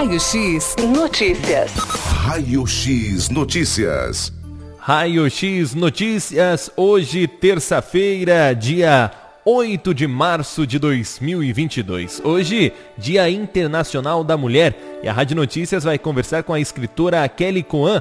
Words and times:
Raio 0.00 0.18
X 0.18 0.76
Notícias. 0.78 1.74
Raio 1.74 2.66
X 2.66 3.28
Notícias. 3.28 4.32
Raio 4.78 5.28
X 5.28 5.74
Notícias, 5.74 6.70
hoje, 6.74 7.28
terça-feira, 7.28 8.54
dia 8.54 9.10
8 9.44 9.92
de 9.92 10.06
março 10.06 10.66
de 10.66 10.78
2022. 10.78 12.22
Hoje, 12.24 12.72
Dia 12.96 13.28
Internacional 13.28 14.24
da 14.24 14.38
Mulher. 14.38 14.74
E 15.02 15.08
a 15.08 15.12
Rádio 15.12 15.36
Notícias 15.36 15.84
vai 15.84 15.98
conversar 15.98 16.44
com 16.44 16.54
a 16.54 16.60
escritora 16.60 17.28
Kelly 17.28 17.62
Coan, 17.62 18.00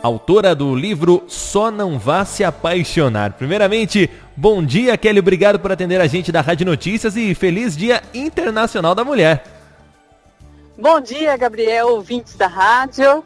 autora 0.00 0.54
do 0.54 0.76
livro 0.76 1.24
Só 1.26 1.72
Não 1.72 1.98
Vá 1.98 2.24
Se 2.24 2.44
Apaixonar. 2.44 3.32
Primeiramente, 3.32 4.08
bom 4.36 4.64
dia, 4.64 4.96
Kelly. 4.96 5.18
Obrigado 5.18 5.58
por 5.58 5.72
atender 5.72 6.00
a 6.00 6.06
gente 6.06 6.30
da 6.30 6.40
Rádio 6.40 6.66
Notícias 6.66 7.16
e 7.16 7.34
feliz 7.34 7.76
Dia 7.76 8.00
Internacional 8.14 8.94
da 8.94 9.04
Mulher. 9.04 9.51
Bom 10.82 11.00
dia, 11.00 11.36
Gabriel, 11.36 11.90
ouvintes 11.90 12.34
da 12.34 12.48
rádio. 12.48 13.22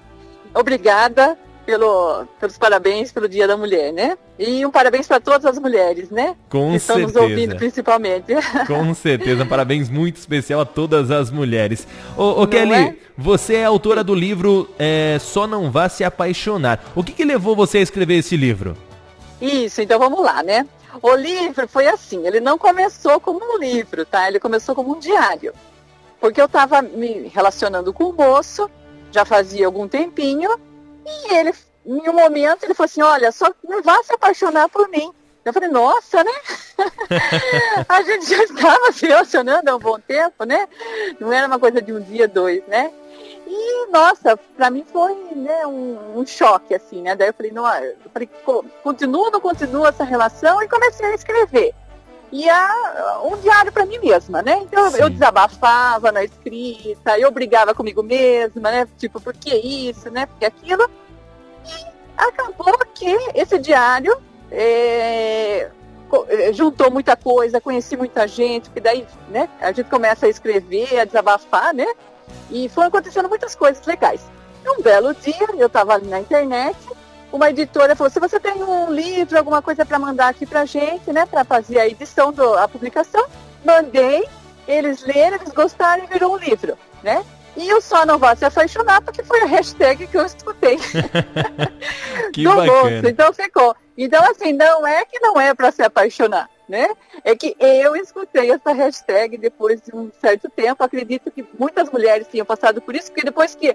Obrigada 0.53 1.39
pelo, 1.65 2.27
pelos 2.39 2.59
parabéns 2.59 3.11
pelo 3.11 3.27
Dia 3.27 3.49
da 3.49 3.57
Mulher, 3.57 3.95
né? 3.95 4.19
E 4.39 4.67
um 4.67 4.71
parabéns 4.71 5.09
para 5.09 5.21
todas 5.21 5.47
as 5.47 5.59
mulheres, 5.59 6.11
né? 6.11 6.37
Com 6.51 6.73
que 6.73 6.79
certeza. 6.79 7.07
Estão 7.07 7.23
nos 7.23 7.31
ouvindo 7.31 7.57
principalmente. 7.57 8.35
Com 8.69 8.93
certeza, 8.93 9.45
um 9.45 9.47
parabéns 9.47 9.89
muito 9.89 10.17
especial 10.17 10.61
a 10.61 10.67
todas 10.67 11.11
as 11.11 11.31
mulheres. 11.31 11.89
Ô, 12.15 12.43
ô 12.43 12.47
Kelly, 12.47 12.75
é? 12.75 12.97
você 13.17 13.55
é 13.55 13.65
autora 13.65 14.05
do 14.05 14.15
livro 14.15 14.69
é, 14.79 15.17
Só 15.19 15.47
Não 15.47 15.71
Vá 15.71 15.89
Se 15.89 16.05
Apaixonar. 16.05 16.85
O 16.95 17.03
que, 17.03 17.13
que 17.13 17.25
levou 17.25 17.57
você 17.57 17.79
a 17.79 17.81
escrever 17.81 18.19
esse 18.19 18.37
livro? 18.37 18.77
Isso, 19.41 19.81
então 19.81 19.99
vamos 19.99 20.23
lá, 20.23 20.43
né? 20.43 20.67
O 21.01 21.15
livro 21.15 21.67
foi 21.67 21.87
assim, 21.89 22.27
ele 22.27 22.39
não 22.39 22.59
começou 22.59 23.19
como 23.19 23.41
um 23.43 23.59
livro, 23.59 24.05
tá? 24.05 24.29
Ele 24.29 24.39
começou 24.39 24.75
como 24.75 24.95
um 24.95 24.99
diário. 24.99 25.55
Porque 26.27 26.41
eu 26.41 26.47
estava 26.47 26.83
me 26.83 27.29
relacionando 27.29 27.93
com 27.93 28.07
o 28.07 28.13
moço, 28.13 28.69
já 29.13 29.25
fazia 29.25 29.65
algum 29.65 29.87
tempinho, 29.87 30.51
e 31.07 31.33
ele, 31.33 31.55
em 31.87 32.11
um 32.11 32.15
momento, 32.15 32.65
ele 32.65 32.75
falou 32.75 32.87
assim, 32.87 33.01
olha, 33.01 33.31
só 33.31 33.49
não 33.63 33.81
vá 33.81 34.03
se 34.03 34.13
apaixonar 34.13 34.69
por 34.69 34.89
mim. 34.89 35.13
Eu 35.45 35.53
falei, 35.53 35.69
nossa, 35.69 36.25
né? 36.25 36.33
a 37.89 38.03
gente 38.03 38.29
já 38.29 38.43
estava 38.43 38.91
se 38.91 39.07
relacionando 39.07 39.71
há 39.71 39.77
um 39.77 39.79
bom 39.79 40.01
tempo, 40.01 40.43
né? 40.43 40.67
Não 41.21 41.33
era 41.33 41.47
uma 41.47 41.61
coisa 41.61 41.81
de 41.81 41.93
um 41.93 42.01
dia, 42.01 42.27
dois, 42.27 42.61
né? 42.67 42.93
E, 43.47 43.87
nossa, 43.93 44.37
pra 44.57 44.69
mim 44.69 44.85
foi 44.93 45.15
né, 45.37 45.65
um, 45.65 46.19
um, 46.19 46.27
choque, 46.27 46.75
assim, 46.75 47.03
né? 47.03 47.15
Daí 47.15 47.29
eu 47.29 47.35
falei, 47.35 47.53
não, 47.53 47.73
eu 47.73 48.11
falei, 48.13 48.29
continua 48.83 49.27
ou 49.27 49.31
não 49.31 49.41
continua 49.41 49.91
essa 49.91 50.03
relação? 50.03 50.61
E 50.61 50.67
comecei 50.67 51.07
a 51.07 51.15
escrever. 51.15 51.73
E 52.33 52.49
a, 52.49 53.21
um 53.25 53.37
diário 53.37 53.73
para 53.73 53.87
mim 53.87 53.99
mesma, 53.99 54.43
né? 54.43 54.59
Então 54.63 54.91
Sim. 54.91 55.03
eu 55.03 55.11
desabafava 55.11 56.11
na 56.11 56.25
escrita, 56.25 57.19
eu 57.19 57.31
brigava 57.31 57.75
comigo 57.75 58.03
mesma, 58.03 58.71
né? 58.71 58.89
Tipo, 58.99 59.21
por 59.21 59.33
que 59.33 59.55
isso, 59.55 60.11
né? 60.11 60.27
Por 60.27 60.39
que 60.39 60.45
aquilo? 60.45 60.91
E 61.67 61.87
acabou 62.17 62.77
que 62.95 63.07
esse 63.35 63.59
diário 63.59 64.21
é, 64.51 65.71
juntou 66.53 66.91
muita 66.91 67.17
coisa, 67.17 67.61
conheci 67.61 67.97
muita 67.97 68.27
gente, 68.27 68.71
que 68.71 68.81
daí, 68.81 69.07
né? 69.29 69.49
A 69.61 69.73
gente 69.73 69.89
começa 69.89 70.27
a 70.27 70.29
escrever, 70.29 71.01
a 71.01 71.05
desabafar, 71.05 71.75
né? 71.75 71.87
E 72.51 72.69
foram 72.69 72.89
acontecendo 72.89 73.29
muitas 73.29 73.55
coisas 73.55 73.85
legais. 73.87 74.21
Um 74.67 74.83
belo 74.83 75.15
dia, 75.15 75.47
eu 75.57 75.69
estava 75.69 75.95
ali 75.95 76.09
na 76.09 76.21
internet, 76.21 76.77
uma 77.33 77.51
editora 77.51 77.97
falou: 77.97 78.11
se 78.11 78.21
você 78.21 78.39
tem 78.39 78.63
um 78.63 78.93
livro, 78.93 79.37
alguma 79.37 79.61
coisa 79.61 79.85
para 79.85 79.99
mandar 79.99 80.29
aqui 80.29 80.47
para 80.47 80.65
gente, 80.65 81.13
né, 81.13 81.27
para 81.27 81.45
fazer 81.45 81.79
a 81.79 81.87
edição 81.87 82.33
da 82.33 82.67
publicação, 82.69 83.27
mandei, 83.65 84.27
eles 84.67 85.03
leram, 85.05 85.37
eles 85.37 85.53
gostaram 85.53 86.05
e 86.05 86.07
virou 86.07 86.35
um 86.35 86.39
livro, 86.39 86.77
né? 87.03 87.25
E 87.57 87.73
o 87.73 87.81
Só 87.81 88.05
Não 88.05 88.19
Vá 88.19 88.37
Se 88.37 88.45
Apaixonar, 88.45 89.01
porque 89.01 89.23
foi 89.23 89.41
a 89.41 89.47
hashtag 89.47 90.07
que 90.07 90.17
eu 90.17 90.27
escutei. 90.27 90.77
que 92.33 92.43
do 92.43 92.55
bacana. 92.55 92.91
Moço. 92.91 93.09
Então 93.09 93.33
ficou. 93.33 93.75
Então, 93.97 94.23
assim, 94.31 94.53
não 94.53 94.87
é 94.87 95.05
que 95.07 95.19
não 95.21 95.41
é 95.41 95.55
para 95.55 95.73
se 95.73 95.83
apaixonar, 95.83 96.51
né? 96.69 96.89
É 97.25 97.35
que 97.35 97.57
eu 97.59 97.97
escutei 97.97 98.51
essa 98.51 98.73
hashtag 98.73 99.39
depois 99.39 99.81
de 99.81 99.95
um 99.97 100.11
certo 100.21 100.51
tempo. 100.51 100.85
Acredito 100.85 101.31
que 101.31 101.47
muitas 101.59 101.91
mulheres 101.91 102.29
tinham 102.31 102.45
passado 102.45 102.83
por 102.83 102.95
isso, 102.95 103.11
porque 103.11 103.25
depois 103.25 103.55
que 103.55 103.75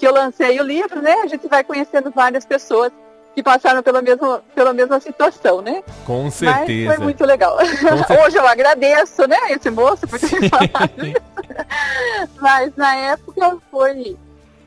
que 0.00 0.06
eu 0.06 0.14
lancei 0.14 0.58
o 0.58 0.64
livro, 0.64 1.02
né? 1.02 1.12
A 1.22 1.26
gente 1.26 1.46
vai 1.46 1.62
conhecendo 1.62 2.10
várias 2.10 2.46
pessoas 2.46 2.90
que 3.34 3.42
passaram 3.42 3.82
pela 3.82 4.00
mesma, 4.00 4.42
pela 4.54 4.72
mesma 4.72 4.98
situação, 4.98 5.60
né? 5.60 5.84
Com 6.06 6.30
certeza. 6.30 6.88
Mas 6.88 6.96
foi 6.96 7.04
muito 7.04 7.24
legal. 7.26 7.58
Hoje 8.24 8.38
eu 8.38 8.48
agradeço, 8.48 9.28
né, 9.28 9.36
esse 9.50 9.70
moço 9.70 10.08
por 10.08 10.18
ter 10.18 10.48
falado 10.48 11.06
isso. 11.06 12.30
Mas 12.40 12.74
na 12.76 12.96
época 12.96 13.58
foi 13.70 14.16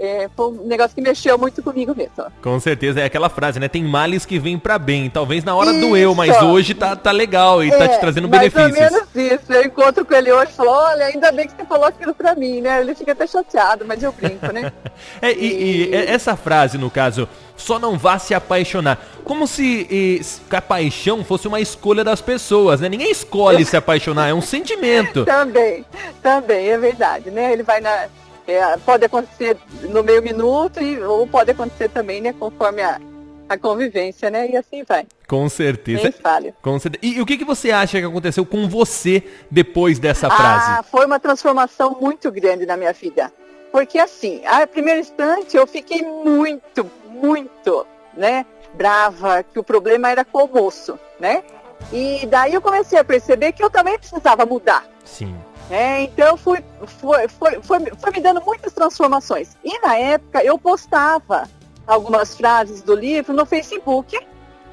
é, 0.04 0.30
foi 0.36 0.48
um 0.48 0.68
negócio 0.68 0.94
que 0.94 1.02
mexeu 1.02 1.38
muito 1.38 1.64
comigo 1.64 1.96
mesmo. 1.96 2.14
Com 2.42 2.60
certeza, 2.60 3.00
é 3.00 3.06
aquela 3.06 3.30
frase, 3.30 3.60
né? 3.60 3.70
Tem 3.70 3.84
males 3.84 4.26
que 4.26 4.38
vêm 4.38 4.60
para 4.60 4.78
bem. 4.78 5.10
Talvez 5.10 5.44
na 5.44 5.56
hora 5.56 5.72
isso. 5.72 5.80
doeu, 5.80 6.14
mas 6.14 6.42
hoje 6.42 6.74
tá, 6.74 6.94
tá 6.94 7.12
legal 7.12 7.64
e 7.64 7.70
é, 7.70 7.78
tá 7.78 7.88
te 7.88 8.00
trazendo 8.00 8.28
mais 8.28 8.52
benefícios. 8.52 8.80
Mais 8.80 8.94
ou 8.94 9.00
menos 9.16 9.42
isso. 9.42 9.54
Eu 9.54 9.64
encontro 9.64 10.06
com 10.06 10.14
ele 10.14 10.32
hoje 10.32 10.52
e 10.52 10.56
falo, 10.56 10.72
olha, 10.72 11.06
ainda 11.06 11.32
bem 11.32 11.48
que 11.48 11.56
você 11.56 11.66
falou 11.66 11.86
aquilo 11.86 12.14
pra 12.14 12.36
mim, 12.36 12.60
né? 12.60 12.82
Ele 12.82 12.94
fica 12.94 13.14
até 13.14 13.26
chateado, 13.26 13.86
mas 13.88 14.04
eu 14.04 14.12
brinco, 14.12 14.52
né? 14.52 14.74
é, 15.22 15.32
e, 15.32 15.36
e... 15.36 15.90
e, 15.90 15.96
essa 15.96 16.36
frase, 16.36 16.78
no 16.78 16.92
caso, 16.92 17.28
só 17.56 17.80
não 17.80 17.98
vá 17.98 18.20
se 18.20 18.34
apaixonar. 18.34 19.00
Como 19.24 19.48
se 19.48 19.88
e, 19.90 20.22
a 20.52 20.62
paixão 20.62 21.24
fosse 21.24 21.48
uma 21.48 21.62
escolha 21.62 22.04
das 22.04 22.20
pessoas, 22.20 22.82
né? 22.82 22.90
Ninguém 22.90 23.10
escolhe 23.10 23.64
se 23.64 23.78
apaixonar, 23.78 24.28
é 24.28 24.34
um 24.34 24.42
sentimento. 24.44 25.24
também, 25.24 25.86
também, 26.22 26.68
é 26.68 26.78
verdade, 26.78 27.32
né? 27.32 27.54
Ele 27.54 27.64
vai 27.64 27.80
na 27.80 28.08
é, 28.48 28.78
pode 28.78 29.06
acontecer 29.06 29.58
no 29.90 30.04
meio 30.04 30.22
minuto 30.22 30.82
e, 30.82 31.00
ou 31.02 31.26
pode 31.28 31.52
acontecer 31.52 31.90
também, 31.90 32.22
né, 32.22 32.34
conforme 32.34 32.82
a, 32.82 33.00
a 33.48 33.58
convivência, 33.58 34.30
né? 34.30 34.50
E 34.50 34.58
assim 34.58 34.84
vai. 34.84 35.06
Com 35.28 35.48
certeza. 35.50 36.14
Com 36.62 36.80
certeza. 36.80 37.00
E, 37.02 37.18
e, 37.18 37.22
o 37.22 37.26
que, 37.26 37.38
que 37.38 37.46
você 37.46 37.72
acha 37.72 38.00
que 38.00 38.06
aconteceu 38.06 38.46
com 38.46 38.68
você 38.68 39.24
depois 39.50 40.00
dessa 40.00 40.30
frase? 40.30 40.66
Ah, 40.72 40.84
foi 40.84 41.06
uma 41.06 41.20
transformação 41.20 41.98
muito 42.00 42.32
grande 42.32 42.66
na 42.66 42.76
minha 42.76 42.94
vida. 42.94 43.32
Porque 43.72 43.98
assim, 43.98 44.46
a 44.46 44.68
primeiro 44.68 45.00
instante 45.00 45.58
eu 45.58 45.66
fiquei 45.66 46.04
muito, 46.04 46.90
muito, 47.10 47.88
né, 48.16 48.46
brava, 48.74 49.44
que 49.44 49.58
o 49.58 49.64
problema 49.64 50.10
era 50.10 50.24
com 50.24 50.44
o 50.44 50.48
moço, 50.48 51.00
né? 51.20 51.44
E 51.92 52.26
daí 52.28 52.54
eu 52.54 52.62
comecei 52.62 52.98
a 52.98 53.04
perceber 53.04 53.52
que 53.52 53.64
eu 53.64 53.70
também 53.70 53.98
precisava 53.98 54.46
mudar. 54.46 54.86
Sim. 55.04 55.36
É, 55.70 56.02
então 56.04 56.38
fui, 56.38 56.64
foi, 56.86 57.28
foi, 57.28 57.62
foi, 57.62 57.80
foi 57.98 58.12
me 58.12 58.20
dando 58.20 58.42
muitas 58.46 58.74
transformações. 58.74 59.58
E 59.64 59.80
na 59.80 59.98
época 59.98 60.44
eu 60.44 60.58
postava 60.58 61.50
algumas 61.88 62.36
frases 62.36 62.82
do 62.82 62.96
livro 62.96 63.34
no 63.34 63.46
Facebook, 63.46 64.20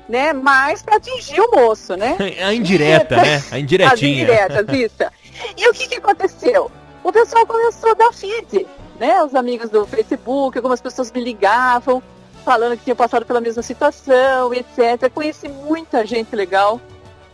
né? 0.08 0.32
Mas 0.32 0.82
para 0.82 0.96
atingir 0.96 1.40
o 1.40 1.50
moço, 1.50 1.96
né? 1.96 2.16
A 2.44 2.52
indireta, 2.52 3.16
né? 3.16 3.42
A 3.50 3.58
indiretinha. 3.58 3.92
As 3.92 4.02
indiretas, 4.02 4.66
isso. 4.76 5.12
E 5.56 5.68
o 5.68 5.72
que, 5.72 5.88
que 5.88 5.96
aconteceu? 5.96 6.70
O 7.02 7.12
pessoal 7.12 7.46
começou 7.46 7.90
a 7.92 7.94
dar 7.94 8.12
feed, 8.12 8.66
né? 8.98 9.22
Os 9.22 9.34
amigos 9.34 9.70
do 9.70 9.86
Facebook, 9.86 10.58
algumas 10.58 10.80
pessoas 10.80 11.10
me 11.10 11.22
ligavam, 11.22 12.02
falando 12.44 12.76
que 12.76 12.84
tinham 12.84 12.96
passado 12.96 13.24
pela 13.24 13.40
mesma 13.40 13.62
situação, 13.62 14.52
etc. 14.52 15.10
Conheci 15.14 15.48
muita 15.48 16.04
gente 16.04 16.34
legal, 16.34 16.80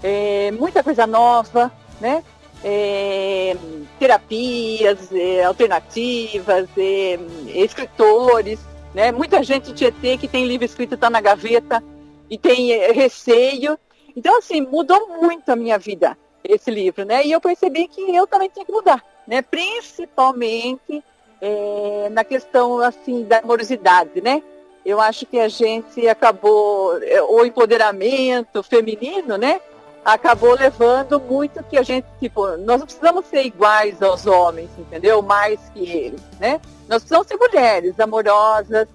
é, 0.03 0.53
muita 0.53 0.83
coisa 0.83 1.07
nova, 1.07 1.73
né? 2.01 2.23
É, 2.65 3.57
terapias 3.99 5.13
é, 5.13 5.45
alternativas, 5.45 6.69
é, 6.77 7.19
escritores, 7.55 8.59
né? 8.95 9.13
Muita 9.13 9.43
gente 9.43 9.85
ET 9.85 10.19
que 10.19 10.29
tem 10.29 10.47
livro 10.47 10.65
escrito 10.65 10.95
está 10.95 11.11
na 11.11 11.21
gaveta 11.21 11.83
e 12.31 12.39
tem 12.39 12.73
é, 12.73 12.93
receio. 12.93 13.79
Então, 14.17 14.39
assim, 14.39 14.61
mudou 14.63 15.21
muito 15.21 15.49
a 15.51 15.57
minha 15.57 15.79
vida 15.79 16.17
esse 16.43 16.71
livro, 16.71 17.05
né? 17.05 17.25
E 17.25 17.33
eu 17.33 17.41
percebi 17.41 17.89
que 17.89 18.01
eu 18.15 18.27
também 18.27 18.49
tinha 18.49 18.65
que 18.65 18.73
mudar, 18.73 19.05
né? 19.27 19.43
Principalmente 19.43 21.03
é, 21.41 22.09
na 22.11 22.25
questão, 22.25 22.79
assim, 22.81 23.25
da 23.25 23.39
amorosidade, 23.39 24.21
né? 24.21 24.43
Eu 24.85 25.01
acho 25.01 25.27
que 25.27 25.39
a 25.39 25.49
gente 25.49 26.07
acabou, 26.09 26.97
é, 27.03 27.21
o 27.23 27.45
empoderamento 27.45 28.63
feminino, 28.63 29.37
né? 29.37 29.61
Acabou 30.07 30.55
levando 30.55 31.19
muito 31.19 31.61
que 31.65 31.77
a 31.77 31.83
gente, 31.83 32.07
tipo, 32.21 32.57
nós 32.59 32.79
não 32.79 32.87
precisamos 32.87 33.27
ser 33.27 33.43
iguais 33.43 34.01
aos 34.01 34.25
homens, 34.25 34.71
entendeu? 34.79 35.21
Mais 35.21 35.59
que 35.75 35.81
eles, 35.81 36.21
né? 36.39 36.61
Nós 36.89 37.03
precisamos 37.03 37.27
ser 37.27 37.37
mulheres 37.37 37.99
amorosas. 37.99 38.87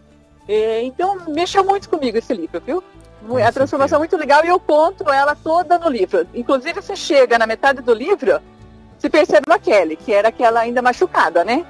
então, 0.82 1.18
mexeu 1.28 1.66
muito 1.66 1.90
comigo 1.90 2.18
esse 2.18 2.34
livro, 2.34 2.62
viu? 2.66 2.82
a 3.46 3.52
transformação 3.52 3.98
é 3.98 4.00
muito 4.00 4.18
legal 4.18 4.44
e 4.44 4.48
eu 4.48 4.60
conto 4.60 5.08
ela 5.12 5.36
toda 5.36 5.78
no 5.78 5.90
livro. 5.90 6.26
Inclusive, 6.34 6.82
você 6.82 6.96
chega 6.96 7.38
na 7.38 7.46
metade 7.46 7.82
do 7.82 7.94
livro, 7.94 8.42
você 8.98 9.10
percebe 9.10 9.44
uma 9.46 9.60
Kelly, 9.60 9.96
que 9.96 10.12
era 10.12 10.30
aquela 10.30 10.62
ainda 10.62 10.82
machucada, 10.82 11.44
né? 11.44 11.66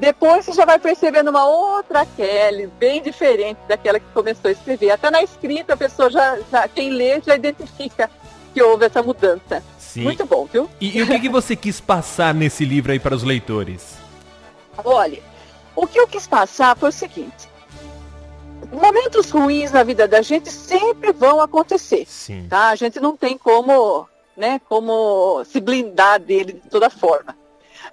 Depois 0.00 0.44
você 0.44 0.52
já 0.52 0.64
vai 0.64 0.78
percebendo 0.78 1.28
uma 1.28 1.46
outra 1.46 2.04
Kelly, 2.04 2.66
bem 2.78 3.00
diferente 3.00 3.58
daquela 3.68 4.00
que 4.00 4.06
começou 4.12 4.48
a 4.48 4.52
escrever. 4.52 4.90
Até 4.90 5.10
na 5.10 5.22
escrita 5.22 5.74
a 5.74 5.76
pessoa 5.76 6.10
já, 6.10 6.38
já 6.50 6.66
quem 6.66 6.90
lê 6.90 7.20
já 7.20 7.36
identifica 7.36 8.10
que 8.56 8.62
houve 8.62 8.86
essa 8.86 9.02
mudança. 9.02 9.62
Sim. 9.78 10.04
Muito 10.04 10.24
bom, 10.24 10.48
viu? 10.50 10.66
E, 10.80 10.96
e 10.96 11.02
o 11.02 11.06
que, 11.06 11.20
que 11.20 11.28
você 11.28 11.54
quis 11.54 11.78
passar 11.78 12.32
nesse 12.32 12.64
livro 12.64 12.90
aí 12.90 12.98
para 12.98 13.14
os 13.14 13.22
leitores? 13.22 13.96
Olha, 14.82 15.22
O 15.74 15.86
que 15.86 16.00
eu 16.00 16.08
quis 16.08 16.26
passar 16.26 16.74
foi 16.74 16.88
o 16.88 16.92
seguinte: 16.92 17.50
momentos 18.72 19.30
ruins 19.30 19.72
na 19.72 19.82
vida 19.82 20.08
da 20.08 20.22
gente 20.22 20.50
sempre 20.50 21.12
vão 21.12 21.38
acontecer, 21.38 22.06
Sim. 22.08 22.46
tá? 22.48 22.70
A 22.70 22.76
gente 22.76 22.98
não 22.98 23.14
tem 23.14 23.36
como, 23.36 24.08
né, 24.34 24.58
como 24.70 25.44
se 25.44 25.60
blindar 25.60 26.18
dele 26.18 26.54
de 26.54 26.70
toda 26.70 26.88
forma. 26.88 27.36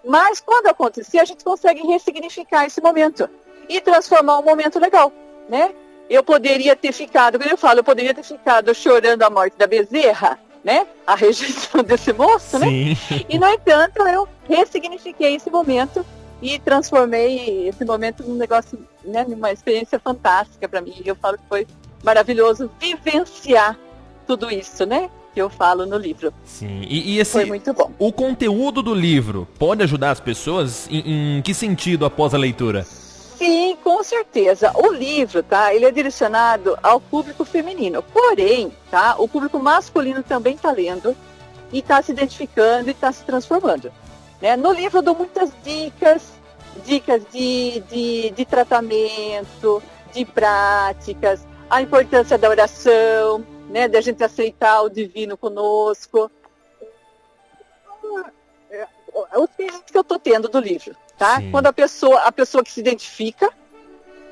Mas 0.06 0.40
quando 0.40 0.68
acontecer, 0.68 1.20
a 1.20 1.26
gente 1.26 1.44
consegue 1.44 1.86
ressignificar 1.86 2.66
esse 2.66 2.80
momento 2.80 3.30
e 3.68 3.82
transformar 3.82 4.40
um 4.40 4.44
momento 4.44 4.80
legal, 4.80 5.12
né? 5.50 5.74
Eu 6.10 6.24
poderia 6.24 6.74
ter 6.74 6.94
ficado, 6.94 7.38
como 7.38 7.52
eu 7.52 7.58
falo, 7.58 7.80
eu 7.80 7.84
poderia 7.84 8.14
ter 8.14 8.24
ficado 8.24 8.74
chorando 8.74 9.24
a 9.24 9.30
morte 9.30 9.58
da 9.58 9.68
Bezerra, 9.68 10.40
né? 10.64 10.88
A 11.06 11.16
rejeição 11.16 11.82
desse 11.84 12.14
moço, 12.14 12.58
né? 12.58 12.68
Sim. 12.68 13.26
E, 13.30 13.38
no 13.38 13.48
entanto, 13.48 14.02
eu 14.08 14.28
ressignifiquei 14.48 15.36
esse 15.36 15.50
momento 15.50 16.06
e 16.42 16.60
transformei 16.60 17.68
esse 17.68 17.86
momento 17.86 18.24
num 18.24 18.36
negócio, 18.36 18.78
né, 19.04 19.26
numa 19.28 19.52
experiência 19.52 20.00
fantástica 20.00 20.68
para 20.68 20.82
mim. 20.82 20.94
Eu 21.06 21.16
falo 21.16 21.38
que 21.38 21.44
foi 21.48 21.68
maravilhoso 22.04 22.70
vivenciar 22.80 23.78
tudo 24.28 24.52
isso, 24.52 24.86
né? 24.86 25.10
Que 25.34 25.42
eu 25.42 25.50
falo 25.50 25.86
no 25.86 25.98
livro. 25.98 26.34
Sim. 26.46 26.82
E, 26.88 27.14
e 27.14 27.20
esse, 27.20 27.32
Foi 27.32 27.46
muito 27.46 27.74
bom. 27.74 27.92
o 27.98 28.12
conteúdo 28.12 28.84
do 28.84 28.94
livro 28.94 29.48
pode 29.58 29.82
ajudar 29.84 30.12
as 30.12 30.20
pessoas? 30.20 30.88
Em, 30.92 31.38
em 31.38 31.42
que 31.42 31.54
sentido 31.54 32.06
após 32.06 32.34
a 32.34 32.38
leitura? 32.38 32.86
Certeza. 34.14 34.72
O 34.76 34.92
livro, 34.92 35.42
tá? 35.42 35.74
Ele 35.74 35.86
é 35.86 35.92
direcionado 35.92 36.78
ao 36.84 37.02
público 37.02 37.44
feminino. 37.44 38.04
Porém, 38.04 38.72
tá? 38.92 39.16
O 39.18 39.28
público 39.28 39.58
masculino 39.58 40.22
também 40.22 40.54
está 40.54 40.72
lendo 40.72 41.18
e 41.72 41.80
está 41.80 42.00
se 42.00 42.12
identificando 42.12 42.90
e 42.90 42.92
está 42.92 43.12
se 43.12 43.24
transformando. 43.24 43.92
Né? 44.40 44.56
No 44.56 44.72
livro 44.72 45.00
eu 45.00 45.02
dou 45.02 45.16
muitas 45.16 45.52
dicas, 45.64 46.34
dicas 46.86 47.24
de, 47.32 47.80
de, 47.90 48.30
de 48.30 48.46
tratamento, 48.46 49.82
de 50.14 50.24
práticas, 50.26 51.48
a 51.68 51.82
importância 51.82 52.38
da 52.38 52.50
oração, 52.50 53.44
né? 53.68 53.88
Da 53.88 54.00
gente 54.00 54.24
aceitar 54.24 54.84
o 54.84 54.90
divino 54.90 55.36
conosco. 55.36 56.30
Os 59.36 59.50
pedidos 59.58 59.90
que 59.92 59.98
eu 59.98 60.02
estou 60.02 60.20
tendo 60.20 60.48
do 60.50 60.60
livro, 60.60 60.96
tá? 61.18 61.38
Sim. 61.38 61.50
Quando 61.50 61.66
a 61.66 61.74
pessoa, 61.74 62.20
a 62.22 62.32
pessoa 62.32 62.64
que 62.64 62.72
se 62.72 62.80
identifica, 62.80 63.52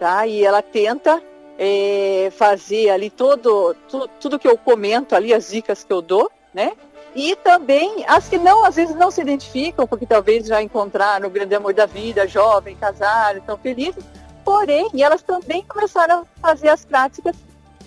tá? 0.01 0.25
E 0.25 0.43
ela 0.43 0.63
tenta 0.63 1.21
é, 1.59 2.31
fazer 2.35 2.89
ali 2.89 3.11
todo, 3.11 3.75
tu- 3.87 4.09
tudo 4.19 4.39
que 4.39 4.47
eu 4.47 4.57
comento 4.57 5.15
ali, 5.15 5.31
as 5.31 5.51
dicas 5.51 5.83
que 5.83 5.93
eu 5.93 6.01
dou, 6.01 6.31
né? 6.51 6.71
E 7.15 7.35
também 7.35 8.03
as 8.07 8.27
que 8.27 8.39
não, 8.39 8.65
às 8.65 8.77
vezes 8.77 8.95
não 8.95 9.11
se 9.11 9.21
identificam, 9.21 9.85
porque 9.85 10.07
talvez 10.07 10.47
já 10.47 10.59
encontraram 10.59 11.27
o 11.27 11.29
grande 11.29 11.53
amor 11.53 11.71
da 11.75 11.85
vida, 11.85 12.27
jovem, 12.27 12.75
casaram, 12.75 13.37
estão 13.37 13.59
felizes, 13.59 14.03
porém, 14.43 14.89
elas 14.99 15.21
também 15.21 15.63
começaram 15.67 16.25
a 16.41 16.47
fazer 16.47 16.69
as 16.69 16.83
práticas, 16.83 17.35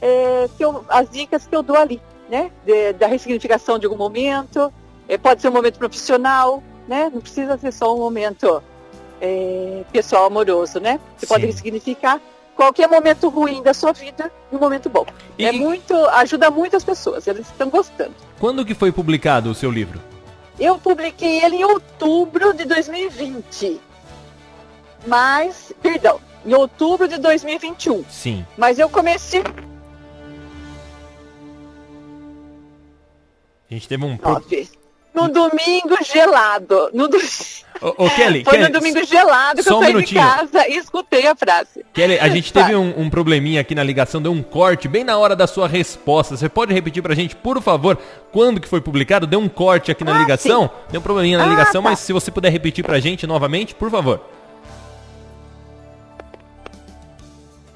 é, 0.01 0.49
que 0.57 0.65
eu, 0.65 0.85
as 0.89 1.11
dicas 1.11 1.49
que 1.49 1.57
eu 1.57 1.65
dou 1.65 1.77
ali, 1.77 2.01
né? 2.29 2.53
De- 2.65 2.93
da 2.93 3.09
ressignificação 3.09 3.77
de 3.77 3.87
algum 3.87 3.99
momento, 3.99 4.73
é, 5.09 5.19
pode 5.19 5.43
ser 5.43 5.49
um 5.49 5.53
momento 5.53 5.79
profissional, 5.81 6.63
né? 6.87 7.11
Não 7.13 7.21
precisa 7.21 7.59
ser 7.59 7.73
só 7.73 7.93
um 7.93 7.99
momento 7.99 8.63
é, 9.21 9.85
pessoal 9.93 10.27
amoroso, 10.27 10.81
né? 10.81 11.01
Pode 11.29 11.43
Sim. 11.43 11.47
ressignificar 11.49 12.21
qualquer 12.55 12.89
momento 12.89 13.29
ruim 13.29 13.63
da 13.63 13.75
sua 13.75 13.93
vida 13.93 14.31
um 14.53 14.59
momento 14.59 14.89
bom. 14.89 15.05
E- 15.39 15.45
É 15.45 15.53
muito, 15.53 15.95
ajuda 16.11 16.51
muito 16.51 16.77
as 16.77 16.85
pessoas, 16.85 17.27
eles 17.27 17.47
estão 17.49 17.69
gostando. 17.69 18.15
Quando 18.39 18.65
que 18.65 18.75
foi 18.75 18.93
publicado 18.93 19.51
o 19.51 19.55
seu 19.55 19.71
livro? 19.71 20.01
Eu 20.59 20.79
publiquei 20.79 21.43
ele 21.45 21.57
em 21.57 21.65
outubro 21.65 22.55
de 22.55 22.65
2020. 22.65 23.81
Mas, 25.07 25.73
perdão, 25.83 26.21
em 26.47 26.55
outubro 26.55 27.09
de 27.09 27.19
2021. 27.19 28.05
Sim. 28.09 28.47
Mas 28.57 28.79
eu 28.79 28.89
comecei. 28.89 29.43
A 33.71 33.75
gente 33.75 33.89
teve 33.89 34.05
um... 34.05 34.17
pro-. 34.17 34.43
Num 35.15 35.29
domingo 35.29 35.97
gelado. 36.05 36.91
No 36.93 37.07
do... 37.07 37.17
Ô, 37.81 38.05
ô, 38.05 38.11
Kelly, 38.11 38.43
Foi 38.45 38.55
Kelly, 38.55 38.65
no 38.65 38.73
domingo 38.81 39.05
gelado 39.05 39.63
que 39.63 39.69
eu 39.71 39.77
um 39.79 39.81
saí 39.81 40.05
de 40.05 40.15
casa 40.15 40.69
e 40.69 40.77
escutei 40.77 41.27
a 41.27 41.37
frase. 41.37 41.85
Kelly, 41.93 42.19
a 42.19 42.29
gente 42.29 42.53
teve 42.53 42.75
um, 42.75 42.93
um 42.99 43.09
probleminha 43.09 43.61
aqui 43.61 43.75
na 43.75 43.83
ligação, 43.85 44.21
deu 44.21 44.33
um 44.33 44.43
corte 44.43 44.89
bem 44.89 45.05
na 45.05 45.17
hora 45.17 45.37
da 45.37 45.47
sua 45.47 45.69
resposta. 45.69 46.37
Você 46.37 46.49
pode 46.49 46.73
repetir 46.75 47.03
pra 47.03 47.15
gente, 47.15 47.37
por 47.37 47.61
favor, 47.63 47.97
quando 48.33 48.61
que 48.61 48.67
foi 48.69 48.81
publicado? 48.81 49.27
Deu 49.27 49.39
um 49.39 49.49
corte 49.49 49.91
aqui 49.93 50.03
na 50.03 50.17
Ah, 50.17 50.19
ligação? 50.19 50.69
Deu 50.91 51.01
um 51.01 51.03
probleminha 51.05 51.39
na 51.39 51.45
Ah, 51.45 51.49
ligação, 51.49 51.83
tá. 51.83 51.91
mas 51.91 52.01
se 52.01 52.13
você 52.13 52.31
puder 52.31 52.51
repetir 52.51 52.85
pra 52.85 52.99
gente 52.99 53.27
novamente, 53.27 53.75
por 53.75 53.91
favor. 53.91 54.21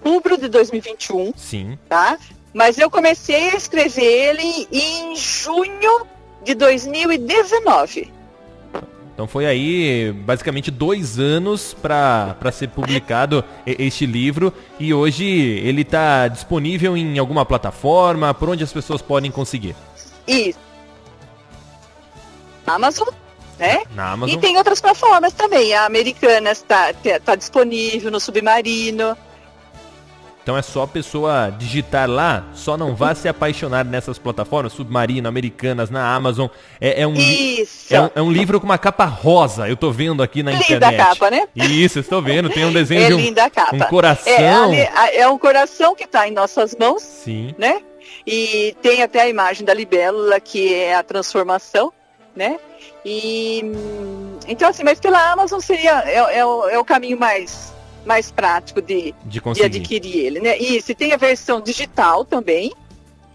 Outubro 0.04 0.38
de 0.38 0.48
2021, 0.48 1.32
Sim. 1.36 1.78
tá? 1.88 2.18
Mas 2.54 2.78
eu 2.78 2.90
comecei 2.90 3.50
a 3.50 3.56
escrever 3.56 4.02
ele 4.04 4.66
em 4.72 5.14
junho 5.16 6.06
de 6.48 6.54
2019. 6.54 8.10
Então 9.12 9.26
foi 9.26 9.44
aí 9.44 10.12
basicamente 10.12 10.70
dois 10.70 11.18
anos 11.18 11.74
pra 11.74 12.36
ser 12.52 12.68
publicado 12.68 13.44
este 13.66 14.06
livro 14.06 14.52
e 14.78 14.94
hoje 14.94 15.26
ele 15.26 15.84
tá 15.84 16.28
disponível 16.28 16.96
em 16.96 17.18
alguma 17.18 17.44
plataforma, 17.44 18.32
por 18.32 18.48
onde 18.48 18.64
as 18.64 18.72
pessoas 18.72 19.02
podem 19.02 19.30
conseguir? 19.30 19.74
E 20.26 20.54
Amazon, 22.66 23.08
né? 23.58 23.82
Na 23.94 24.12
Amazon. 24.12 24.36
E 24.36 24.40
tem 24.40 24.56
outras 24.56 24.80
plataformas 24.80 25.32
também. 25.34 25.74
A 25.74 25.84
Americana 25.84 26.52
está 26.52 26.94
tá 27.24 27.34
disponível 27.34 28.10
no 28.10 28.20
Submarino. 28.20 29.16
Então 30.48 30.56
é 30.56 30.62
só 30.62 30.84
a 30.84 30.88
pessoa 30.88 31.54
digitar 31.58 32.08
lá, 32.08 32.42
só 32.54 32.74
não 32.74 32.94
vá 32.96 33.14
se 33.14 33.28
apaixonar 33.28 33.84
nessas 33.84 34.16
plataformas, 34.18 34.72
Submarino, 34.72 35.28
Americanas, 35.28 35.90
na 35.90 36.14
Amazon. 36.14 36.46
É, 36.80 37.02
é 37.02 37.06
um, 37.06 37.12
Isso. 37.12 37.94
é, 37.94 38.00
um, 38.00 38.10
é 38.14 38.22
um 38.22 38.32
livro 38.32 38.58
com 38.58 38.64
uma 38.64 38.78
capa 38.78 39.04
rosa, 39.04 39.68
eu 39.68 39.76
tô 39.76 39.90
vendo 39.90 40.22
aqui 40.22 40.42
na 40.42 40.52
Linda 40.52 40.64
internet. 40.64 41.00
a 41.00 41.04
capa, 41.04 41.30
né? 41.30 41.46
Isso, 41.54 41.98
estou 41.98 42.22
vendo, 42.22 42.48
tem 42.48 42.64
um 42.64 42.72
desenho 42.72 43.02
É 43.02 43.06
de 43.08 43.12
um, 43.14 43.18
linda 43.20 43.44
a 43.44 43.50
capa. 43.50 43.76
um 43.76 43.78
coração. 43.80 44.32
É, 44.72 44.88
a- 44.96 45.14
é 45.16 45.28
um 45.28 45.36
coração 45.36 45.94
que 45.94 46.04
está 46.04 46.26
em 46.26 46.30
nossas 46.32 46.74
mãos, 46.80 47.02
Sim, 47.02 47.54
né? 47.58 47.82
E 48.26 48.74
tem 48.80 49.02
até 49.02 49.20
a 49.20 49.28
imagem 49.28 49.66
da 49.66 49.74
libélula, 49.74 50.40
que 50.40 50.72
é 50.72 50.94
a 50.94 51.02
transformação, 51.02 51.92
né? 52.34 52.58
E 53.04 53.60
hum, 53.66 54.38
então 54.48 54.70
assim, 54.70 54.82
mas 54.82 54.98
pela 54.98 55.30
Amazon 55.30 55.60
seria 55.60 56.02
é, 56.06 56.38
é 56.38 56.46
o, 56.46 56.66
é 56.70 56.78
o 56.78 56.84
caminho 56.86 57.18
mais 57.20 57.76
mais 58.08 58.32
prático 58.32 58.80
de, 58.80 59.14
de 59.26 59.40
de 59.40 59.62
adquirir 59.62 60.16
ele, 60.16 60.40
né? 60.40 60.56
E 60.58 60.80
se 60.80 60.94
tem 60.94 61.12
a 61.12 61.16
versão 61.18 61.60
digital 61.60 62.24
também, 62.24 62.72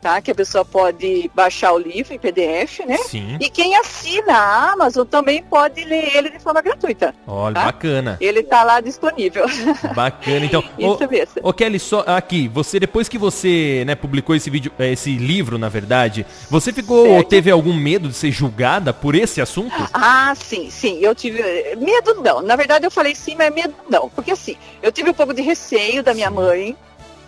tá? 0.03 0.21
Que 0.21 0.29
a 0.31 0.35
pessoa 0.35 0.65
pode 0.65 1.31
baixar 1.33 1.71
o 1.73 1.77
livro 1.79 2.13
em 2.13 2.19
PDF, 2.19 2.81
né? 2.85 2.97
Sim, 2.97 3.37
E 3.39 3.49
quem 3.49 3.75
assina 3.77 4.33
a 4.33 4.71
Amazon 4.73 5.07
também 5.07 5.41
pode 5.41 5.83
ler 5.85 6.15
ele 6.15 6.29
de 6.29 6.39
forma 6.39 6.61
gratuita. 6.61 7.15
olha, 7.25 7.53
tá? 7.55 7.63
bacana, 7.65 8.17
Ele 8.19 8.41
está 8.41 8.63
lá 8.63 8.81
disponível. 8.81 9.45
bacana. 9.95 10.45
Então, 10.45 10.61
ô, 10.77 10.93
Isso 10.95 11.09
mesmo. 11.09 11.33
Ô 11.41 11.53
Kelly, 11.53 11.79
só 11.79 12.03
aqui, 12.05 12.47
você 12.49 12.79
depois 12.79 13.07
que 13.07 13.17
você, 13.17 13.83
né, 13.87 13.95
publicou 13.95 14.35
esse 14.35 14.49
vídeo, 14.49 14.71
eh, 14.77 14.91
esse 14.91 15.15
livro, 15.15 15.57
na 15.57 15.69
verdade, 15.69 16.25
você 16.49 16.73
ficou 16.73 17.07
ou 17.07 17.15
Certo. 17.15 17.29
teve 17.29 17.49
algum 17.49 17.73
medo 17.73 18.09
de 18.09 18.13
ser 18.15 18.31
julgada 18.31 18.91
por 18.93 19.15
esse 19.15 19.39
assunto? 19.39 19.73
Ah, 19.93 20.33
sim, 20.35 20.69
sim. 20.69 20.99
Eu 20.99 21.15
tive. 21.15 21.41
Medo 21.77 22.15
não. 22.21 22.41
Na 22.41 22.55
verdade, 22.57 22.85
eu 22.85 22.91
falei 22.91 23.15
sim, 23.15 23.35
mas 23.37 23.53
medo 23.53 23.73
não. 23.89 24.09
Porque 24.09 24.31
assim, 24.31 24.57
eu 24.81 24.91
tive 24.91 25.09
um 25.09 25.13
pouco 25.13 25.33
de 25.33 25.41
receio 25.41 26.03
da 26.03 26.13
minha 26.13 26.29
mãe, 26.29 26.75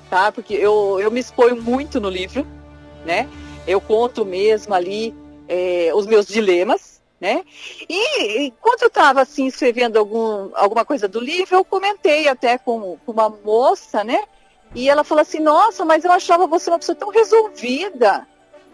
tá? 0.09 0.31
Porque 0.31 0.53
eu, 0.53 0.99
eu 0.99 1.09
me 1.09 1.19
exponho 1.21 1.61
muito 1.61 1.99
no 2.01 2.09
livro, 2.09 2.45
né? 3.05 3.29
Eu 3.67 3.79
conto 3.79 4.25
mesmo 4.25 4.73
ali 4.73 5.13
eh, 5.47 5.91
os 5.93 6.05
meus 6.05 6.25
dilemas, 6.25 7.01
né? 7.19 7.43
E 7.89 8.45
enquanto 8.47 8.83
eu 8.83 8.87
estava 8.87 9.21
assim, 9.21 9.47
escrevendo 9.47 9.97
algum, 9.97 10.49
alguma 10.53 10.83
coisa 10.83 11.07
do 11.07 11.19
livro, 11.19 11.55
eu 11.55 11.65
comentei 11.65 12.27
até 12.27 12.57
com, 12.57 12.97
com 13.05 13.11
uma 13.11 13.29
moça, 13.29 14.03
né? 14.03 14.19
E 14.73 14.89
ela 14.89 15.03
falou 15.03 15.21
assim, 15.21 15.39
nossa, 15.39 15.85
mas 15.85 16.03
eu 16.03 16.11
achava 16.11 16.45
você 16.45 16.69
uma 16.69 16.79
pessoa 16.79 16.95
tão 16.95 17.09
resolvida. 17.09 18.27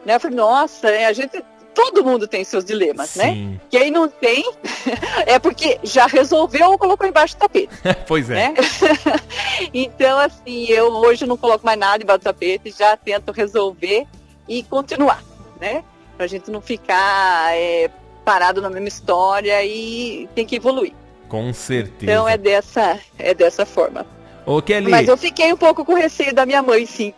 Né? 0.03 0.15
Eu 0.15 0.19
falei, 0.19 0.37
nossa, 0.37 0.89
né? 0.89 1.05
a 1.05 1.13
gente. 1.13 1.43
Todo 1.73 2.03
mundo 2.03 2.27
tem 2.27 2.43
seus 2.43 2.65
dilemas, 2.65 3.15
né? 3.15 3.31
Sim, 3.31 3.61
Quem 3.69 3.91
não 3.91 4.05
tem 4.09 4.43
é 5.25 5.39
porque 5.39 5.79
já 5.83 6.05
resolveu 6.05 6.71
ou 6.71 6.77
colocou 6.77 7.07
embaixo 7.07 7.33
do 7.37 7.39
tapete, 7.39 7.71
pois 8.05 8.29
é. 8.29 8.49
né? 8.49 8.53
então, 9.73 10.19
assim, 10.19 10.65
eu 10.65 10.87
hoje 10.91 11.25
não 11.25 11.37
coloco 11.37 11.65
mais 11.65 11.79
nada 11.79 12.03
embaixo 12.03 12.19
do 12.19 12.23
tapete, 12.23 12.75
já 12.77 12.97
tento 12.97 13.31
resolver 13.31 14.05
e 14.51 14.63
continuar, 14.63 15.23
né? 15.61 15.81
Pra 16.17 16.27
gente 16.27 16.51
não 16.51 16.59
ficar 16.59 17.55
é, 17.55 17.89
parado 18.25 18.61
na 18.61 18.69
mesma 18.69 18.89
história 18.89 19.63
e 19.63 20.27
tem 20.35 20.45
que 20.45 20.57
evoluir. 20.57 20.91
Com 21.29 21.53
certeza. 21.53 22.11
Então 22.11 22.27
é 22.27 22.37
dessa, 22.37 22.99
é 23.17 23.33
dessa 23.33 23.65
forma. 23.65 24.05
Ô 24.45 24.61
Kelly, 24.61 24.91
Mas 24.91 25.07
eu 25.07 25.15
fiquei 25.15 25.53
um 25.53 25.57
pouco 25.57 25.85
com 25.85 25.93
receio 25.93 26.35
da 26.35 26.45
minha 26.45 26.61
mãe, 26.61 26.85
sim. 26.85 27.13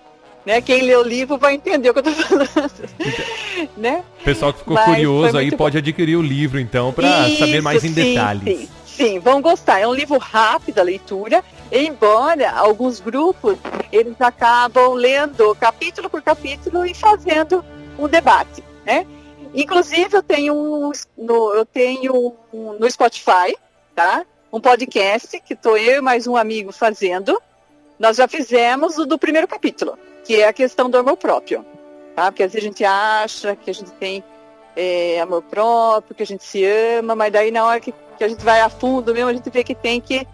Né? 0.45 0.61
Quem 0.61 0.83
lê 0.83 0.95
o 0.95 1.01
livro 1.01 1.37
vai 1.37 1.55
entender 1.55 1.89
o 1.89 1.93
que 1.93 1.99
eu 1.99 2.03
tô 2.03 2.11
falando. 2.11 2.49
né? 3.77 4.03
o 4.21 4.23
pessoal 4.23 4.53
que 4.53 4.59
ficou 4.59 4.75
Mas 4.75 4.85
curioso 4.85 5.35
aí 5.35 5.45
muito 5.45 5.57
pode 5.57 5.77
adquirir 5.77 6.17
o 6.17 6.21
livro 6.21 6.59
então 6.59 6.93
Isso, 7.29 7.39
saber 7.39 7.61
mais 7.63 7.83
em 7.83 7.87
sim, 7.87 7.93
detalhes. 7.93 8.43
Sim, 8.43 8.69
Sim, 8.95 9.19
vão 9.19 9.41
gostar. 9.41 9.79
É 9.79 9.87
um 9.87 9.93
livro 9.93 10.19
rápido 10.19 10.77
a 10.77 10.83
leitura, 10.83 11.43
embora 11.71 12.51
alguns 12.51 12.99
grupos 12.99 13.57
eles 13.91 14.19
acabam 14.19 14.93
lendo 14.93 15.55
capítulo 15.55 16.09
por 16.09 16.21
capítulo 16.21 16.85
e 16.85 16.93
fazendo 16.93 17.63
um 17.97 18.07
debate, 18.07 18.63
né? 18.85 19.05
Inclusive 19.53 20.17
eu 20.17 20.23
tenho 20.23 20.55
um, 20.55 20.91
no, 21.17 21.53
eu 21.53 21.65
tenho 21.65 22.35
um, 22.51 22.73
no 22.73 22.89
Spotify, 22.89 23.55
tá? 23.95 24.25
Um 24.51 24.59
podcast 24.59 25.39
que 25.41 25.53
estou 25.53 25.77
eu 25.77 25.99
e 25.99 26.01
mais 26.01 26.25
um 26.25 26.35
amigo 26.35 26.71
fazendo. 26.71 27.39
Nós 27.99 28.17
já 28.17 28.27
fizemos 28.27 28.97
o 28.97 29.05
do 29.05 29.19
primeiro 29.19 29.47
capítulo, 29.47 29.97
que 30.23 30.41
é 30.41 30.47
a 30.47 30.53
questão 30.53 30.89
do 30.89 30.97
amor 30.97 31.17
próprio, 31.17 31.63
tá? 32.15 32.31
Porque 32.31 32.43
às 32.43 32.51
vezes 32.51 32.65
a 32.65 32.69
gente 32.69 32.83
acha 32.83 33.55
que 33.55 33.69
a 33.69 33.73
gente 33.73 33.91
tem 33.91 34.23
é, 34.75 35.19
amor 35.21 35.43
próprio, 35.43 36.15
que 36.15 36.23
a 36.23 36.25
gente 36.25 36.43
se 36.43 36.65
ama, 36.65 37.15
mas 37.15 37.31
daí 37.31 37.51
na 37.51 37.63
hora 37.63 37.79
que, 37.79 37.93
que 38.17 38.23
a 38.23 38.27
gente 38.27 38.43
vai 38.43 38.59
a 38.61 38.69
fundo 38.69 39.13
mesmo, 39.13 39.29
a 39.29 39.33
gente 39.33 39.49
vê 39.51 39.63
que 39.63 39.75
tem 39.75 40.01
que 40.01 40.27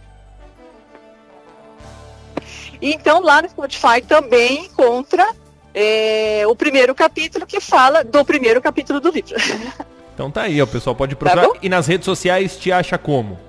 então, 2.82 3.22
lá 3.22 3.42
no 3.42 3.50
Spotify 3.50 4.02
também 4.08 4.66
encontra 4.66 5.28
é, 5.74 6.44
o 6.48 6.56
primeiro 6.56 6.96
capítulo 6.96 7.46
que 7.46 7.60
fala 7.60 8.04
do 8.04 8.24
primeiro 8.24 8.62
capítulo 8.62 9.00
do 9.00 9.10
livro. 9.10 9.36
Então 10.20 10.30
tá 10.30 10.42
aí, 10.42 10.62
o 10.62 10.68
pessoal 10.68 10.94
pode 10.94 11.16
tá 11.16 11.20
procurar. 11.20 11.48
Tá 11.48 11.60
e 11.62 11.70
nas 11.70 11.88
redes 11.88 12.04
sociais 12.04 12.58
te 12.58 12.74
acha 12.74 12.98
como? 12.98 13.40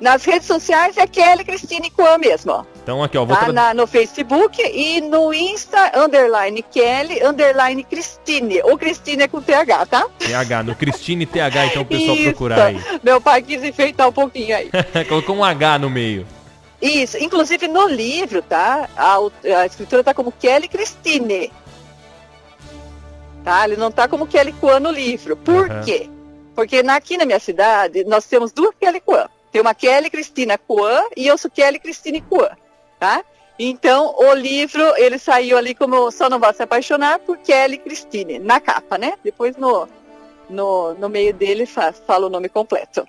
Nas 0.00 0.24
redes 0.24 0.48
sociais 0.48 0.96
é 0.96 1.06
Kelly 1.06 1.44
Cristine 1.44 1.88
Kwan 1.88 2.18
mesmo. 2.18 2.66
Então 2.82 3.02
aqui, 3.02 3.16
ó, 3.16 3.24
vou 3.24 3.36
tá 3.36 3.52
na, 3.52 3.72
no 3.72 3.86
Facebook 3.86 4.60
e 4.60 5.00
no 5.00 5.32
Insta, 5.32 5.92
underline 5.96 6.62
Kelly, 6.62 7.22
underline 7.24 7.84
Cristine. 7.84 8.60
Ou 8.64 8.76
Cristine 8.76 9.22
é 9.22 9.28
com 9.28 9.40
TH, 9.40 9.86
tá? 9.86 10.06
TH, 10.18 10.64
no 10.64 10.74
Cristine 10.74 11.24
TH, 11.26 11.66
então 11.66 11.82
o 11.82 11.86
pessoal 11.86 12.16
Isso. 12.16 12.24
procurar 12.24 12.64
aí. 12.64 12.80
Meu 13.04 13.20
pai 13.20 13.40
quis 13.40 13.62
enfeitar 13.62 14.08
um 14.08 14.12
pouquinho 14.12 14.56
aí. 14.56 14.70
Colocou 15.08 15.36
um 15.36 15.44
H 15.44 15.78
no 15.78 15.88
meio. 15.88 16.26
Isso, 16.80 17.16
inclusive 17.18 17.68
no 17.68 17.88
livro, 17.88 18.42
tá? 18.42 18.88
A, 18.96 19.16
a 19.60 19.66
escritura 19.66 20.04
tá 20.04 20.12
como 20.12 20.32
Kelly 20.32 20.68
Christine. 20.68 21.52
Tá? 23.42 23.64
Ele 23.64 23.76
não 23.76 23.90
tá 23.90 24.08
como 24.08 24.26
Kelly 24.26 24.52
Kwan 24.52 24.80
no 24.80 24.90
livro. 24.90 25.36
Por 25.36 25.70
uhum. 25.70 25.82
quê? 25.84 26.10
Porque 26.54 26.78
aqui 26.78 27.16
na 27.16 27.24
minha 27.24 27.38
cidade, 27.38 28.04
nós 28.04 28.26
temos 28.26 28.52
duas 28.52 28.74
Kelly 28.80 29.00
Kwan. 29.00 29.28
Tem 29.52 29.60
uma 29.60 29.74
Kelly 29.74 30.10
Cristina 30.10 30.58
Kwan 30.58 31.04
e 31.16 31.26
eu 31.26 31.38
sou 31.38 31.50
Kelly 31.50 31.78
Christine 31.78 32.20
Kwan, 32.20 32.50
tá? 32.98 33.24
Então, 33.58 34.14
o 34.18 34.34
livro, 34.34 34.82
ele 34.96 35.18
saiu 35.18 35.56
ali 35.56 35.74
como 35.74 36.10
Só 36.10 36.28
Não 36.28 36.38
Vá 36.38 36.52
Se 36.52 36.62
Apaixonar 36.62 37.18
por 37.20 37.38
Kelly 37.38 37.78
Christine, 37.78 38.38
na 38.38 38.60
capa, 38.60 38.98
né? 38.98 39.14
Depois 39.24 39.56
no, 39.56 39.88
no, 40.50 40.94
no 40.94 41.08
meio 41.08 41.32
dele 41.32 41.64
faz, 41.64 42.02
fala 42.06 42.26
o 42.26 42.30
nome 42.30 42.50
completo. 42.50 43.06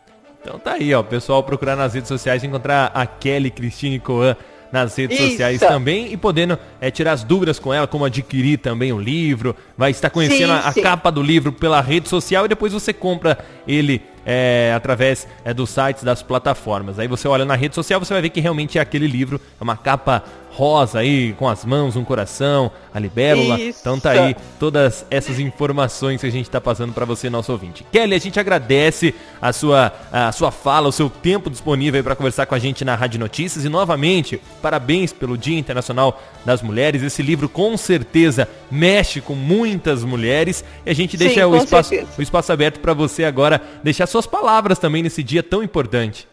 Então 0.47 0.57
tá 0.57 0.75
aí, 0.75 0.93
ó, 0.93 1.03
pessoal 1.03 1.43
procurar 1.43 1.75
nas 1.75 1.93
redes 1.93 2.07
sociais 2.07 2.41
encontrar 2.41 2.89
a 2.93 3.05
Kelly 3.05 3.51
Cristine 3.51 3.99
Coan 3.99 4.33
nas 4.71 4.95
redes 4.95 5.19
Isso. 5.19 5.31
sociais 5.31 5.59
também 5.59 6.13
e 6.13 6.15
podendo 6.15 6.57
é, 6.79 6.89
tirar 6.89 7.11
as 7.11 7.21
dúvidas 7.21 7.59
com 7.59 7.73
ela, 7.73 7.85
como 7.85 8.05
adquirir 8.05 8.57
também 8.57 8.93
o 8.93 8.99
livro, 8.99 9.53
vai 9.77 9.91
estar 9.91 10.09
conhecendo 10.09 10.53
sim, 10.53 10.59
a, 10.63 10.69
a 10.69 10.73
capa 10.73 11.11
do 11.11 11.21
livro 11.21 11.51
pela 11.51 11.81
rede 11.81 12.07
social 12.07 12.45
e 12.45 12.47
depois 12.47 12.71
você 12.71 12.93
compra 12.93 13.37
ele 13.67 14.01
é, 14.29 14.73
através 14.75 15.25
é, 15.45 15.53
dos 15.53 15.69
sites 15.69 16.03
das 16.03 16.21
plataformas. 16.21 16.99
Aí 16.99 17.07
você 17.07 17.29
olha 17.29 17.45
na 17.45 17.55
rede 17.55 17.73
social, 17.73 17.97
você 17.97 18.13
vai 18.13 18.21
ver 18.21 18.29
que 18.29 18.41
realmente 18.41 18.77
é 18.77 18.81
aquele 18.81 19.07
livro, 19.07 19.39
é 19.59 19.63
uma 19.63 19.77
capa 19.77 20.21
rosa 20.57 20.99
aí, 20.99 21.33
com 21.33 21.47
as 21.47 21.63
mãos, 21.63 21.95
um 21.95 22.03
coração, 22.03 22.71
a 22.91 22.99
libélula. 22.99 23.59
Isso. 23.59 23.79
Então 23.79 23.99
tá 23.99 24.09
aí 24.09 24.35
todas 24.59 25.05
essas 25.11 25.39
informações 25.39 26.19
que 26.19 26.25
a 26.25 26.31
gente 26.31 26.47
está 26.47 26.59
passando 26.59 26.93
para 26.93 27.05
você, 27.05 27.29
nosso 27.29 27.51
ouvinte. 27.51 27.85
Kelly, 27.91 28.15
a 28.15 28.19
gente 28.19 28.39
agradece 28.39 29.13
a 29.39 29.53
sua, 29.53 29.93
a 30.11 30.31
sua 30.31 30.49
fala, 30.49 30.87
o 30.87 30.91
seu 30.91 31.11
tempo 31.11 31.47
disponível 31.47 32.03
para 32.03 32.15
conversar 32.15 32.47
com 32.47 32.55
a 32.55 32.59
gente 32.59 32.83
na 32.83 32.95
Rádio 32.95 33.19
Notícias 33.19 33.65
e 33.65 33.69
novamente, 33.69 34.41
parabéns 34.59 35.13
pelo 35.13 35.37
Dia 35.37 35.59
Internacional 35.59 36.19
das 36.43 36.63
Mulheres. 36.63 37.03
Esse 37.03 37.21
livro 37.21 37.47
com 37.47 37.77
certeza 37.77 38.49
mexe 38.71 39.21
com 39.21 39.35
muitas 39.35 40.03
mulheres 40.03 40.65
e 40.83 40.89
a 40.89 40.93
gente 40.93 41.11
Sim, 41.11 41.25
deixa 41.25 41.47
o 41.47 41.55
espaço, 41.55 41.93
o 42.17 42.21
espaço 42.21 42.51
aberto 42.51 42.79
para 42.79 42.95
você 42.95 43.25
agora 43.25 43.61
deixar 43.83 44.07
suas 44.17 44.27
palavras 44.27 44.79
também 44.79 45.03
nesse 45.03 45.23
dia 45.23 45.43
tão 45.43 45.63
importante. 45.63 46.27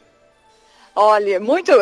Olha, 0.97 1.41
muito, 1.41 1.73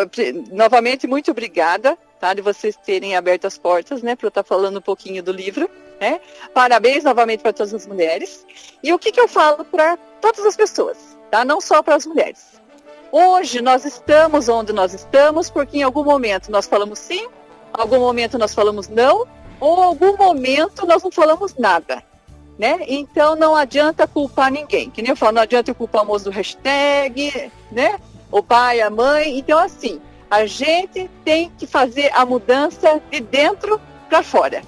novamente, 0.50 1.06
muito 1.06 1.30
obrigada 1.30 1.98
tá? 2.22 2.32
De 2.32 2.40
vocês 2.40 2.76
terem 2.76 3.16
aberto 3.16 3.48
as 3.48 3.58
portas, 3.58 4.00
né? 4.00 4.14
Para 4.14 4.26
eu 4.26 4.28
estar 4.28 4.44
tá 4.44 4.48
falando 4.48 4.76
um 4.76 4.80
pouquinho 4.80 5.24
do 5.24 5.32
livro, 5.32 5.68
né? 6.00 6.20
Parabéns 6.54 7.02
novamente 7.02 7.40
para 7.40 7.52
todas 7.52 7.74
as 7.74 7.84
mulheres. 7.84 8.46
E 8.80 8.92
o 8.92 8.98
que, 8.98 9.10
que 9.10 9.20
eu 9.20 9.26
falo 9.26 9.64
para 9.64 9.96
todas 10.20 10.46
as 10.46 10.54
pessoas, 10.54 10.96
tá? 11.32 11.44
Não 11.44 11.60
só 11.60 11.82
para 11.82 11.96
as 11.96 12.06
mulheres. 12.06 12.60
Hoje 13.10 13.60
nós 13.60 13.84
estamos 13.84 14.48
onde 14.48 14.72
nós 14.72 14.94
estamos 14.94 15.50
porque 15.50 15.78
em 15.78 15.82
algum 15.82 16.04
momento 16.04 16.48
nós 16.48 16.68
falamos 16.68 17.00
sim, 17.00 17.26
algum 17.72 17.98
momento 17.98 18.38
nós 18.38 18.54
falamos 18.54 18.86
não, 18.86 19.26
ou 19.58 19.82
algum 19.82 20.16
momento 20.16 20.86
nós 20.86 21.02
não 21.02 21.10
falamos 21.10 21.56
nada. 21.56 22.04
Né? 22.62 22.78
Então 22.86 23.34
não 23.34 23.56
adianta 23.56 24.06
culpar 24.06 24.48
ninguém. 24.48 24.88
Que 24.88 25.02
nem 25.02 25.10
eu 25.10 25.16
falo, 25.16 25.32
não 25.32 25.42
adianta 25.42 25.74
culpar 25.74 26.04
o 26.04 26.06
moço 26.06 26.26
do 26.26 26.30
hashtag, 26.30 27.50
né? 27.72 27.98
O 28.30 28.40
pai, 28.40 28.80
a 28.80 28.88
mãe. 28.88 29.36
Então, 29.36 29.58
assim, 29.58 30.00
a 30.30 30.46
gente 30.46 31.10
tem 31.24 31.50
que 31.58 31.66
fazer 31.66 32.12
a 32.14 32.24
mudança 32.24 33.02
de 33.10 33.18
dentro 33.18 33.80
para 34.08 34.22
fora. 34.22 34.62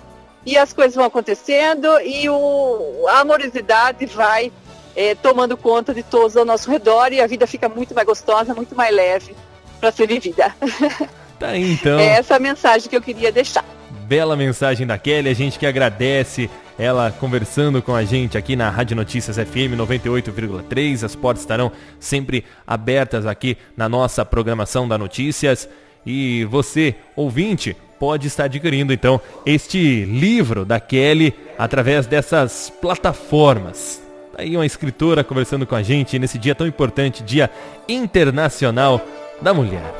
E 0.44 0.58
as 0.58 0.72
coisas 0.72 0.96
vão 0.96 1.04
acontecendo 1.04 1.86
e 2.00 2.28
o, 2.28 3.06
a 3.10 3.20
amorosidade 3.20 4.06
vai 4.06 4.50
é, 4.96 5.14
tomando 5.14 5.56
conta 5.56 5.94
de 5.94 6.02
todos 6.02 6.36
ao 6.36 6.44
nosso 6.44 6.68
redor 6.68 7.12
e 7.12 7.20
a 7.20 7.28
vida 7.28 7.46
fica 7.46 7.68
muito 7.68 7.94
mais 7.94 8.08
gostosa, 8.08 8.56
muito 8.56 8.74
mais 8.74 8.92
leve 8.92 9.36
para 9.78 9.92
ser 9.92 10.08
vivida. 10.08 10.52
Tá 11.36 11.56
então. 11.58 11.98
É 11.98 12.10
essa 12.10 12.36
a 12.36 12.38
mensagem 12.38 12.88
que 12.88 12.96
eu 12.96 13.02
queria 13.02 13.32
deixar. 13.32 13.64
Bela 14.06 14.36
mensagem 14.36 14.86
da 14.86 14.96
Kelly, 14.96 15.28
a 15.28 15.34
gente 15.34 15.58
que 15.58 15.66
agradece 15.66 16.48
ela 16.78 17.10
conversando 17.10 17.80
com 17.80 17.94
a 17.94 18.04
gente 18.04 18.36
aqui 18.36 18.56
na 18.56 18.68
Rádio 18.70 18.96
Notícias 18.96 19.36
FM 19.36 19.76
98,3. 19.76 21.04
As 21.04 21.14
portas 21.14 21.42
estarão 21.42 21.70
sempre 22.00 22.44
abertas 22.66 23.26
aqui 23.26 23.56
na 23.76 23.88
nossa 23.88 24.24
programação 24.24 24.88
da 24.88 24.98
Notícias. 24.98 25.68
E 26.04 26.44
você, 26.46 26.94
ouvinte, 27.16 27.76
pode 27.98 28.26
estar 28.26 28.44
adquirindo 28.44 28.92
então 28.92 29.20
este 29.46 30.04
livro 30.04 30.64
da 30.64 30.80
Kelly 30.80 31.32
através 31.56 32.06
dessas 32.06 32.72
plataformas. 32.80 34.02
Tá 34.34 34.42
aí 34.42 34.56
uma 34.56 34.66
escritora 34.66 35.22
conversando 35.22 35.66
com 35.66 35.74
a 35.74 35.82
gente 35.82 36.18
nesse 36.18 36.38
dia 36.38 36.54
tão 36.54 36.66
importante, 36.66 37.22
Dia 37.22 37.50
Internacional 37.88 39.00
da 39.40 39.54
Mulher. 39.54 39.94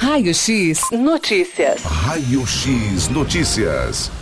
Raio 0.00 0.34
X 0.34 0.80
Notícias. 0.90 1.82
Raio 1.84 2.46
X 2.46 3.08
Notícias. 3.08 4.21